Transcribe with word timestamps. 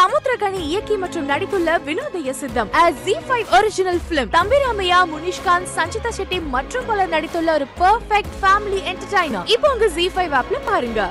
சமுத்திரகனி 0.00 0.60
இயக்கி 0.68 0.94
மற்றும் 1.02 1.26
நடித்துள்ள 1.30 1.70
Vinodhaya 1.86 2.32
Sitham 2.40 2.70
Zee 3.04 3.14
five 3.24 3.48
original 3.56 4.00
film 4.08 4.30
Thambi Ramaiah 4.36 4.98
Munishkanth 5.12 5.72
Sanchita 5.76 6.10
Shetty 6.18 6.38
மற்றும் 6.54 6.86
பலர் 6.90 7.12
நடித்துள்ள 7.14 7.50
ஒரு 7.58 7.66
பெர்ஃபெக்ட் 7.80 8.36
ஃபேமிலி 8.42 8.78
என்டர்டைனர் 8.92 9.50
இப்போ 9.54 9.68
உங்க 9.74 9.88
ஜி 9.96 10.06
ஃபைவ் 10.14 10.34
ஆப்ல 10.40 10.60
பாருங்க. 10.70 11.02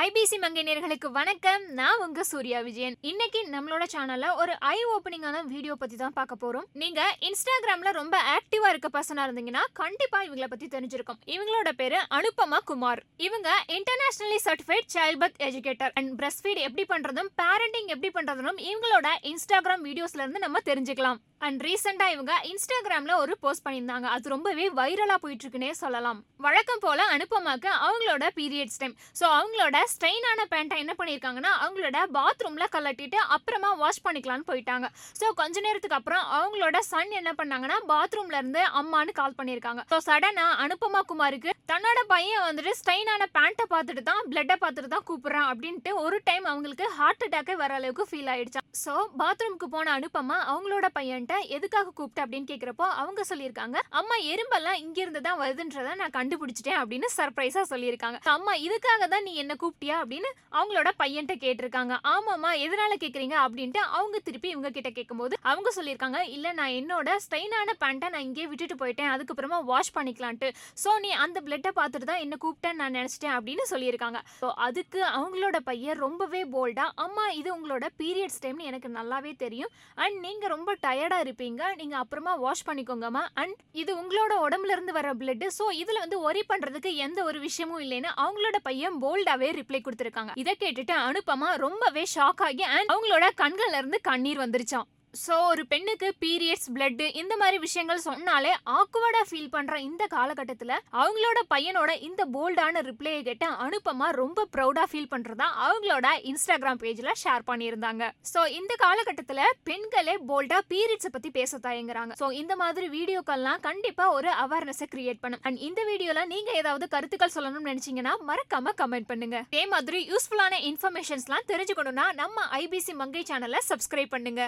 ஐபிசி 0.00 0.36
மங்கையர்களுக்கு 0.42 1.08
வணக்கம். 1.16 1.62
நான் 1.78 2.02
உங்க 2.04 2.22
சூர்யா 2.24 2.60
விஜயன். 2.60 2.94
இன்னைக்கு 3.00 3.40
நம்மளோட 3.54 3.84
சேனல்ல 3.94 4.36
ஒரு 4.42 4.52
ஐ 4.58 4.78
ஓப்பனிங்கான 4.92 5.42
வீடியோ 5.44 5.74
பத்தி 5.74 5.96
தான் 5.96 6.14
பார்க்க 6.18 6.36
போறோம். 6.42 6.66
நீங்க 6.82 7.00
இன்ஸ்டாகிராம்ல 7.28 7.90
ரொம்ப 7.98 8.16
ஆக்டிவா 8.36 8.68
இருக்க 8.68 8.88
பர்சனா 8.94 9.24
இருந்தீங்கன்னா 9.26 9.64
கண்டிப்பா 9.72 10.22
இவங்கள 10.22 10.46
பத்தி 10.52 10.66
தெரிஞ்சிருக்கும். 10.66 11.18
இவங்களோட 11.34 11.72
பேரு 11.80 11.98
அனுபமா 12.18 12.60
குமார். 12.64 13.02
இவங்க 13.16 13.50
internationally 13.78 14.38
certified 14.46 14.88
child 14.94 15.20
birth 15.24 15.38
educator 15.48 15.92
and 15.94 16.22
breastfeed 16.44 16.62
எப்படி 16.68 16.86
பண்றதும் 16.94 17.30
பேரண்டிங் 17.42 17.92
எப்படி 17.96 18.10
பண்றதும் 18.18 18.62
இவங்களோட 18.70 19.10
இன்ஸ்டாகிராம் 19.32 19.84
வீடியோஸ்ல 19.90 20.24
இருந்து 20.24 20.44
நம்ம 20.46 20.64
தெரிஞ்சுக்கலாம். 20.70 21.20
அண்ட் 21.46 21.60
ரீசெண்டாக 21.66 22.14
இவங்க 22.14 22.32
இன்ஸ்டாகிராமில் 22.50 23.14
ஒரு 23.22 23.32
போஸ்ட் 23.44 23.64
பண்ணியிருந்தாங்க. 23.64 24.06
அது 24.14 24.32
ரொம்பவே 24.34 24.66
வைரலாக 24.78 25.18
போயிட்டுருக்குன்னே 25.22 25.70
சொல்லலாம். 25.82 26.18
வழக்கம் 26.46 26.82
போல் 26.84 27.02
அனுப்பமாக்கு 27.14 27.70
அவங்களோட 27.86 28.24
பீரியட்ஸ் 28.38 28.78
டைம் 28.82 28.94
ஸோ 29.20 29.24
அவங்களோட 29.38 29.76
ஸ்ட்ரெயினான 29.92 30.46
பேண்ட்டை 30.52 30.78
என்ன 30.84 30.94
பண்ணியிருக்காங்கன்னா 31.00 31.52
அவங்களோட 31.64 31.98
பாத்ரூமில் 32.18 32.72
கலட்டிட்டு 32.76 33.18
அப்புறமா 33.36 33.70
வாஷ் 33.82 34.02
பண்ணிக்கலாம்னு 34.06 34.48
போயிட்டாங்க. 34.50 34.86
ஸோ 35.20 35.28
கொஞ்ச 35.40 35.56
நேரத்துக்கு 35.66 35.98
அப்புறம் 36.00 36.24
அவங்களோட 36.38 36.78
சன் 36.90 37.18
என்ன 37.20 37.32
பண்ணாங்கன்னா 37.40 37.78
பாத்ரூம்லேருந்து 37.92 38.62
அம்மான்னு 38.82 39.14
கால் 39.20 39.38
பண்ணியிருக்காங்க. 39.40 39.82
ஸோ 39.92 39.98
சடனாக 40.08 40.60
அனுப்பமா 40.66 41.02
குமாருக்கு 41.12 41.50
தன்னோட 41.72 41.98
பையன் 42.14 42.46
வந்துட்டு 42.46 42.72
ஸ்ட்ரெயினான 42.80 43.22
பேண்ட்டை 43.38 43.66
பார்த்துட்டு 43.74 44.02
தான் 44.10 44.22
பிளட்டை 44.30 44.58
பார்த்துட்டு 44.62 44.92
தான் 44.94 45.06
கூப்பிட்றான் 45.10 45.48
அப்படின்ட்டு 45.52 45.90
ஒரு 46.04 46.16
டைம் 46.28 46.46
அவங்களுக்கு 46.52 46.86
ஹார்ட் 46.98 47.24
அட்டாக்கே 47.26 47.56
வர 47.62 47.72
அளவுக்கு 47.80 48.04
ஃபீல் 48.10 48.32
ஆயிடுச்சான் 48.34 48.66
ஸோ 48.84 48.94
பாத்ரூம்க்கு 49.20 49.66
போன 49.74 49.92
அனுப்பமா 49.98 50.36
அவங்களோட 50.52 50.86
பையன்ட்டு 50.98 51.31
எதுக்காக 51.56 51.92
கூப்பிட்ட 51.98 52.24
அப்படின்னு 52.24 52.50
கேட்குறப்போ 52.50 52.86
அவங்க 53.02 53.24
சொல்லியிருக்காங்க 53.30 53.78
அம்மா 54.00 54.16
எறும்பெல்லாம் 54.32 54.78
இங்கிருந்து 54.84 55.20
தான் 55.26 55.38
வருதுன்றத 55.42 55.94
நான் 56.02 56.14
கண்டுபிடிச்சிட்டேன் 56.18 56.78
அப்படின்னு 56.80 57.08
சர்ப்ரைஸாக 57.18 57.66
சொல்லியிருக்காங்க. 57.72 58.18
அம்மா 58.36 58.54
இதுக்காக 58.66 59.08
தான் 59.14 59.26
நீ 59.28 59.34
என்ன 59.42 59.56
கூப்பிட்டியா? 59.62 59.96
அப்படின்னு 60.02 60.30
அவங்களோட 60.58 60.90
பையன்ட்ட 61.02 61.36
கேட்டிருக்காங்க. 61.44 61.94
ஆமாம்மா 62.14 62.50
எதனால 62.64 62.92
கேட்குறீங்க 63.04 63.36
அப்படின்ட்டு 63.44 63.80
அவங்க 63.98 64.16
திருப்பி 64.28 64.48
இவங்க 64.54 64.70
கிட்ட 64.76 64.90
கேட்கும்போது 64.98 65.34
அவங்க 65.52 65.72
சொல்லியிருக்காங்க 65.78 66.20
இல்லை 66.36 66.52
நான் 66.60 66.74
என்னோட 66.80 67.16
ஸ்ட்ரெயினான 67.24 67.76
பேண்ட்டை 67.84 68.10
நான் 68.14 68.26
இங்கே 68.28 68.46
விட்டுட்டு 68.50 68.76
போயிட்டேன். 68.82 69.10
அதுக்கப்புறமா 69.14 69.60
வாஷ் 69.70 69.94
பண்ணிக்கலான்ட்டு. 69.98 70.50
ஸோ 70.84 70.92
நீ 71.04 71.10
அந்த 71.24 71.40
பிளட்டை 71.46 71.72
பார்த்துட்டு 71.80 72.10
தான் 72.10 72.22
என்ன 72.24 72.34
கூப்பிட்டேன்னு 72.44 72.80
நான் 72.82 72.96
நினச்சிட்டேன் 72.98 73.36
அப்படின்னு 73.38 73.66
சொல்லியிருக்காங்க. 73.72 74.20
ஸோ 74.40 74.48
அதுக்கு 74.66 75.00
அவங்களோட 75.18 75.56
பையன் 75.70 76.00
ரொம்பவே 76.06 76.42
போல்டாக 76.56 76.96
அம்மா 77.06 77.24
இது 77.40 77.48
உங்களோட 77.56 77.86
பீரியட்ஸ் 78.02 78.40
டைம்னு 78.44 78.68
எனக்கு 78.70 78.90
நல்லாவே 78.98 79.32
தெரியும். 79.44 79.72
அண்ட் 80.02 80.18
நீங்கள் 80.26 80.52
ரொம்ப 80.56 80.70
டயர்டாக 80.86 81.21
டயர்டா 81.22 81.30
இருப்பீங்க 81.30 81.62
நீங்க 81.80 81.96
அப்புறமா 81.96 82.32
வாஷ் 82.44 82.66
பண்ணிக்கோங்கம்மா. 82.68 83.22
அண்ட் 83.42 83.58
இது 83.72 83.92
உங்களோட 84.02 84.32
உடம்புல 84.46 84.74
இருந்து 84.76 84.92
வர 84.98 85.08
பிளட் 85.20 85.46
ஸோ 85.58 85.64
இதுல 85.82 86.02
வந்து 86.04 86.18
ஒரி 86.28 86.42
பண்றதுக்கு 86.52 86.90
எந்த 87.06 87.18
ஒரு 87.24 87.38
விஷயமும் 87.40 87.82
இல்லைன்னு 87.84 88.10
அவங்களோட 88.24 88.56
பையன் 88.62 88.96
போல்டாவே 89.04 89.50
ரிப்ளை 89.60 89.80
கொடுத்துருக்காங்க. 89.82 90.32
இதை 90.42 90.54
கேட்டுட்டு 90.62 90.96
அனுப்பமா 91.08 91.50
ரொம்பவே 91.66 92.04
ஷாக் 92.14 92.42
ஆகி 92.48 92.66
அண்ட் 92.76 92.92
அவங்களோட 92.94 93.28
கண்கள்ல 93.42 93.80
இருந்து 93.82 94.00
கண்ணீர் 94.10 94.42
வந்துருச்சான் 94.44 94.88
ஸோ 95.14 95.34
ஒரு 95.48 95.62
பெண்ணுக்கு 95.70 96.08
பீரியட்ஸ் 96.22 96.68
பிளட்டு 96.74 97.06
இந்த 97.20 97.34
மாதிரி 97.40 97.56
விஷயங்கள் 97.64 97.98
சொன்னாலே 98.06 98.52
ஆக்வர்டா 98.76 99.22
ஃபீல் 99.28 99.50
பண்ணுற 99.54 99.74
இந்த 99.88 100.04
காலகட்டத்தில் 100.14 100.72
அவங்களோட 101.00 101.38
பையனோட 101.50 101.90
இந்த 102.06 102.22
போல்டான 102.34 102.82
ரிப்ளையை 102.86 103.20
கேட்டு 103.26 103.46
அனுப்பமா 103.64 104.06
ரொம்ப 104.20 104.46
ப்ரௌடாக 104.54 104.86
ஃபீல் 104.90 105.10
பண்ணுறதா 105.14 105.48
அவங்களோட 105.66 106.06
இன்ஸ்டாகிராம் 106.30 106.80
பேஜில் 106.84 107.12
ஷேர் 107.22 107.44
பண்ணியிருந்தாங்க. 107.50 108.06
ஸோ 108.32 108.42
இந்த 108.58 108.72
காலகட்டத்தில் 108.84 109.42
பெண்களே 109.70 110.14
போல்டாக 110.30 110.62
பீரியட்ஸை 110.72 111.10
பற்றி 111.16 111.32
பேச 111.38 111.60
தயங்குறாங்க. 111.68 112.16
ஸோ 112.22 112.28
இந்த 112.40 112.56
மாதிரி 112.62 112.88
வீடியோக்கள்லாம் 112.96 113.62
கண்டிப்பாக 113.68 114.16
ஒரு 114.18 114.32
அவேர்னஸை 114.44 114.88
கிரியேட் 114.94 115.22
பண்ணும். 115.26 115.44
அண்ட் 115.48 115.60
இந்த 115.68 115.82
வீடியோவில் 115.90 116.30
நீங்கள் 116.34 116.58
ஏதாவது 116.62 116.88
கருத்துக்கள் 116.96 117.34
சொல்லணும்னு 117.36 117.70
நினச்சிங்கன்னா 117.72 118.16
மறக்காம 118.30 118.74
கமெண்ட் 118.82 119.10
பண்ணுங்க. 119.12 119.38
இதே 119.52 119.66
மாதிரி 119.76 120.00
யூஸ்ஃபுல்லான 120.14 120.62
இன்ஃபர்மேஷன்ஸ்லாம் 120.72 121.48
தெரிஞ்சுக்கணும்னா 121.52 122.08
நம்ம 122.24 122.48
ஐபிசி 122.64 122.94
மங்கை 123.04 123.24
சேனலை 123.32 123.62
சப்ஸ்கிரைப் 123.70 124.14
பண்ணுங்க. 124.16 124.42